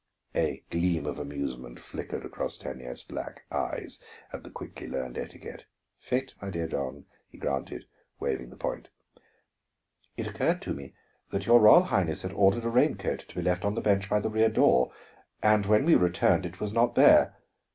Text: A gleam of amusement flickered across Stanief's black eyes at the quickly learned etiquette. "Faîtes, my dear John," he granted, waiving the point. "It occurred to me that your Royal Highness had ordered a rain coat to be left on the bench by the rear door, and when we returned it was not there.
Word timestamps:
A 0.33 0.63
gleam 0.71 1.05
of 1.05 1.19
amusement 1.19 1.79
flickered 1.79 2.25
across 2.25 2.55
Stanief's 2.55 3.03
black 3.03 3.43
eyes 3.51 4.01
at 4.33 4.41
the 4.41 4.49
quickly 4.49 4.87
learned 4.87 5.15
etiquette. 5.15 5.65
"Faîtes, 6.03 6.33
my 6.41 6.49
dear 6.49 6.65
John," 6.67 7.05
he 7.29 7.37
granted, 7.37 7.85
waiving 8.19 8.49
the 8.49 8.57
point. 8.57 8.89
"It 10.17 10.25
occurred 10.25 10.59
to 10.63 10.73
me 10.73 10.95
that 11.29 11.45
your 11.45 11.59
Royal 11.59 11.83
Highness 11.83 12.23
had 12.23 12.33
ordered 12.33 12.65
a 12.65 12.69
rain 12.69 12.95
coat 12.97 13.19
to 13.19 13.35
be 13.35 13.43
left 13.43 13.63
on 13.63 13.75
the 13.75 13.79
bench 13.81 14.09
by 14.09 14.19
the 14.19 14.31
rear 14.31 14.49
door, 14.49 14.91
and 15.43 15.67
when 15.67 15.85
we 15.85 15.93
returned 15.93 16.47
it 16.47 16.59
was 16.59 16.73
not 16.73 16.95
there. 16.95 17.35